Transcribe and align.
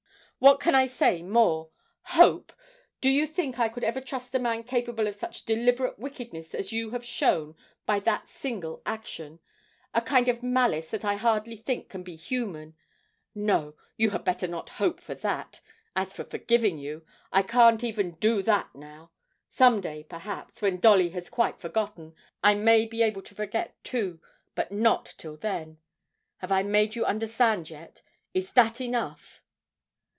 What 0.41 0.59
can 0.59 0.73
I 0.73 0.87
say 0.87 1.21
more? 1.21 1.69
Hope! 2.01 2.51
do 2.99 3.11
you 3.11 3.27
think 3.27 3.59
I 3.59 3.69
could 3.69 3.83
ever 3.83 4.01
trust 4.01 4.33
a 4.33 4.39
man 4.39 4.63
capable 4.63 5.05
of 5.05 5.13
such 5.13 5.45
deliberate 5.45 5.99
wickedness 5.99 6.55
as 6.55 6.71
you 6.73 6.89
have 6.89 7.05
shown 7.05 7.55
by 7.85 7.99
that 7.99 8.27
single 8.27 8.81
action? 8.83 9.39
a 9.93 10.01
kind 10.01 10.27
of 10.27 10.41
malice 10.41 10.87
that 10.87 11.05
I 11.05 11.13
hardly 11.13 11.55
think 11.55 11.89
can 11.89 12.01
be 12.01 12.15
human. 12.15 12.75
No, 13.35 13.75
you 13.97 14.09
had 14.09 14.23
better 14.23 14.47
not 14.47 14.69
hope 14.81 14.99
for 14.99 15.13
that. 15.13 15.61
As 15.95 16.11
for 16.11 16.23
forgiving 16.23 16.79
you, 16.79 17.05
I 17.31 17.43
can't 17.43 17.83
even 17.83 18.13
do 18.13 18.41
that 18.41 18.73
now; 18.73 19.11
some 19.47 19.79
day, 19.79 20.05
perhaps, 20.09 20.59
when 20.63 20.79
Dolly 20.79 21.09
has 21.11 21.29
quite 21.29 21.59
forgotten, 21.59 22.15
I 22.43 22.55
may 22.55 22.87
be 22.87 23.03
able 23.03 23.21
to 23.21 23.35
forget 23.35 23.75
too, 23.83 24.19
but 24.55 24.71
not 24.71 25.05
till 25.19 25.37
then. 25.37 25.77
Have 26.37 26.51
I 26.51 26.63
made 26.63 26.95
you 26.95 27.05
understand 27.05 27.69
yet? 27.69 28.01
Is 28.33 28.53
that 28.53 28.81
enough?' 28.81 29.37